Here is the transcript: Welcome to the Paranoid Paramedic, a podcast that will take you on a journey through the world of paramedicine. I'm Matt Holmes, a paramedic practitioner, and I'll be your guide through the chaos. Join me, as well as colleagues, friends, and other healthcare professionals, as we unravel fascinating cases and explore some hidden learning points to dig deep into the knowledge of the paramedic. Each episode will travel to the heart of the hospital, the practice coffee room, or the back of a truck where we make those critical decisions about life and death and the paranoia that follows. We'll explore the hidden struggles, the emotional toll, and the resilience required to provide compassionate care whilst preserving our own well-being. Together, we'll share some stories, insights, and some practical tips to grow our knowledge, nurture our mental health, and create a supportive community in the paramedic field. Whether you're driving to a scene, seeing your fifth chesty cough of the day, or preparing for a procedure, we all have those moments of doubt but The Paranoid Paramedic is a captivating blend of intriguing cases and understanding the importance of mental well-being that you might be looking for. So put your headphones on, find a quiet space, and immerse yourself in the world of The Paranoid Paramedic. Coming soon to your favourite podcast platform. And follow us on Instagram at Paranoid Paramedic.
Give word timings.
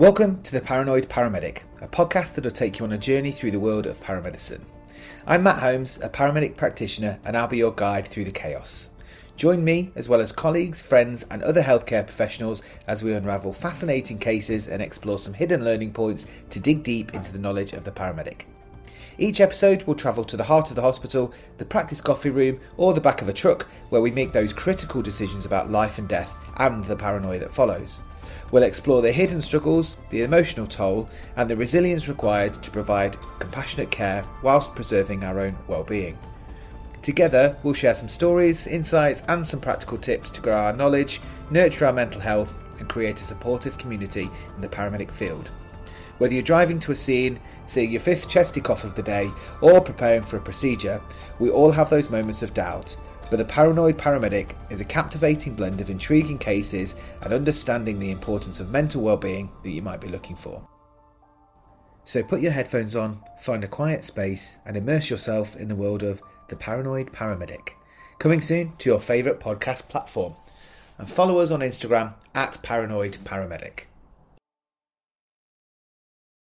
Welcome 0.00 0.42
to 0.44 0.52
the 0.52 0.62
Paranoid 0.62 1.10
Paramedic, 1.10 1.58
a 1.82 1.86
podcast 1.86 2.34
that 2.34 2.44
will 2.44 2.50
take 2.50 2.78
you 2.78 2.86
on 2.86 2.92
a 2.92 2.96
journey 2.96 3.32
through 3.32 3.50
the 3.50 3.60
world 3.60 3.84
of 3.84 4.02
paramedicine. 4.02 4.62
I'm 5.26 5.42
Matt 5.42 5.58
Holmes, 5.58 6.00
a 6.02 6.08
paramedic 6.08 6.56
practitioner, 6.56 7.20
and 7.22 7.36
I'll 7.36 7.48
be 7.48 7.58
your 7.58 7.74
guide 7.74 8.08
through 8.08 8.24
the 8.24 8.30
chaos. 8.30 8.88
Join 9.36 9.62
me, 9.62 9.92
as 9.94 10.08
well 10.08 10.22
as 10.22 10.32
colleagues, 10.32 10.80
friends, 10.80 11.26
and 11.30 11.42
other 11.42 11.60
healthcare 11.60 12.06
professionals, 12.06 12.62
as 12.86 13.04
we 13.04 13.12
unravel 13.12 13.52
fascinating 13.52 14.18
cases 14.18 14.68
and 14.68 14.80
explore 14.80 15.18
some 15.18 15.34
hidden 15.34 15.66
learning 15.66 15.92
points 15.92 16.24
to 16.48 16.58
dig 16.58 16.82
deep 16.82 17.12
into 17.12 17.30
the 17.30 17.38
knowledge 17.38 17.74
of 17.74 17.84
the 17.84 17.92
paramedic. 17.92 18.46
Each 19.18 19.38
episode 19.38 19.82
will 19.82 19.96
travel 19.96 20.24
to 20.24 20.36
the 20.38 20.44
heart 20.44 20.70
of 20.70 20.76
the 20.76 20.82
hospital, 20.82 21.34
the 21.58 21.66
practice 21.66 22.00
coffee 22.00 22.30
room, 22.30 22.58
or 22.78 22.94
the 22.94 23.02
back 23.02 23.20
of 23.20 23.28
a 23.28 23.34
truck 23.34 23.64
where 23.90 24.00
we 24.00 24.10
make 24.10 24.32
those 24.32 24.54
critical 24.54 25.02
decisions 25.02 25.44
about 25.44 25.70
life 25.70 25.98
and 25.98 26.08
death 26.08 26.38
and 26.56 26.84
the 26.84 26.96
paranoia 26.96 27.38
that 27.40 27.52
follows. 27.52 28.00
We'll 28.50 28.62
explore 28.64 29.02
the 29.02 29.12
hidden 29.12 29.40
struggles, 29.40 29.96
the 30.10 30.22
emotional 30.22 30.66
toll, 30.66 31.08
and 31.36 31.48
the 31.48 31.56
resilience 31.56 32.08
required 32.08 32.54
to 32.54 32.70
provide 32.70 33.16
compassionate 33.38 33.90
care 33.90 34.24
whilst 34.42 34.74
preserving 34.74 35.22
our 35.24 35.38
own 35.40 35.56
well-being. 35.68 36.18
Together, 37.02 37.56
we'll 37.62 37.74
share 37.74 37.94
some 37.94 38.08
stories, 38.08 38.66
insights, 38.66 39.22
and 39.28 39.46
some 39.46 39.60
practical 39.60 39.96
tips 39.96 40.30
to 40.30 40.40
grow 40.40 40.54
our 40.54 40.72
knowledge, 40.72 41.20
nurture 41.50 41.86
our 41.86 41.92
mental 41.92 42.20
health, 42.20 42.60
and 42.78 42.88
create 42.88 43.20
a 43.20 43.24
supportive 43.24 43.78
community 43.78 44.28
in 44.54 44.60
the 44.60 44.68
paramedic 44.68 45.10
field. 45.10 45.48
Whether 46.18 46.34
you're 46.34 46.42
driving 46.42 46.78
to 46.80 46.92
a 46.92 46.96
scene, 46.96 47.40
seeing 47.64 47.90
your 47.90 48.00
fifth 48.00 48.28
chesty 48.28 48.60
cough 48.60 48.84
of 48.84 48.94
the 48.94 49.02
day, 49.02 49.30
or 49.62 49.80
preparing 49.80 50.22
for 50.22 50.36
a 50.36 50.42
procedure, 50.42 51.00
we 51.38 51.50
all 51.50 51.70
have 51.70 51.88
those 51.88 52.10
moments 52.10 52.42
of 52.42 52.52
doubt 52.52 52.96
but 53.30 53.38
The 53.38 53.44
Paranoid 53.44 53.96
Paramedic 53.96 54.50
is 54.70 54.80
a 54.80 54.84
captivating 54.84 55.54
blend 55.54 55.80
of 55.80 55.88
intriguing 55.88 56.38
cases 56.38 56.96
and 57.22 57.32
understanding 57.32 57.98
the 57.98 58.10
importance 58.10 58.58
of 58.58 58.70
mental 58.70 59.02
well-being 59.02 59.50
that 59.62 59.70
you 59.70 59.80
might 59.80 60.00
be 60.00 60.08
looking 60.08 60.34
for. 60.34 60.66
So 62.04 62.24
put 62.24 62.40
your 62.40 62.50
headphones 62.50 62.96
on, 62.96 63.22
find 63.38 63.62
a 63.62 63.68
quiet 63.68 64.04
space, 64.04 64.56
and 64.66 64.76
immerse 64.76 65.08
yourself 65.10 65.54
in 65.54 65.68
the 65.68 65.76
world 65.76 66.02
of 66.02 66.20
The 66.48 66.56
Paranoid 66.56 67.12
Paramedic. 67.12 67.70
Coming 68.18 68.40
soon 68.40 68.76
to 68.78 68.90
your 68.90 69.00
favourite 69.00 69.38
podcast 69.38 69.88
platform. 69.88 70.34
And 70.98 71.08
follow 71.08 71.38
us 71.38 71.52
on 71.52 71.60
Instagram 71.60 72.14
at 72.34 72.60
Paranoid 72.62 73.18
Paramedic. 73.24 73.84